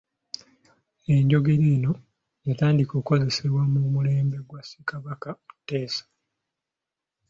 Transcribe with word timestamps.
Enjogera 1.13 1.65
eno 1.75 1.91
yatandika 2.47 2.91
kukozesebwa 2.95 3.61
ku 3.71 3.79
mulembe 3.93 4.37
gwa 4.47 4.61
Ssekabaka 4.63 5.29
Muteesa. 5.47 6.03